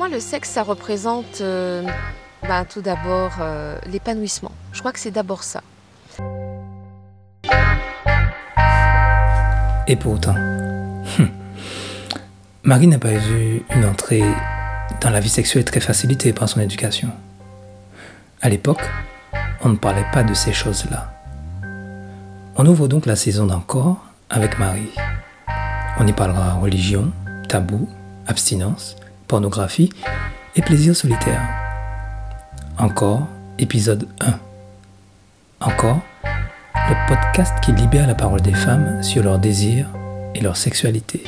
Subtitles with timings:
[0.00, 1.82] moi, le sexe, ça représente euh,
[2.48, 4.50] ben, tout d'abord euh, l'épanouissement.
[4.72, 5.60] Je crois que c'est d'abord ça.
[9.86, 10.36] Et pourtant,
[12.62, 14.24] Marie n'a pas eu une entrée
[15.02, 17.10] dans la vie sexuelle très facilitée par son éducation.
[18.40, 18.80] À l'époque,
[19.62, 21.12] on ne parlait pas de ces choses-là.
[22.56, 23.98] On ouvre donc la saison d'encore
[24.30, 24.94] avec Marie.
[25.98, 27.12] On y parlera religion,
[27.50, 27.86] tabou,
[28.26, 28.96] abstinence,
[29.30, 29.90] pornographie
[30.56, 31.40] et plaisir solitaire.
[32.78, 33.28] Encore,
[33.60, 34.34] épisode 1.
[35.60, 36.00] Encore,
[36.74, 39.86] le podcast qui libère la parole des femmes sur leurs désirs
[40.34, 41.22] et leur sexualité.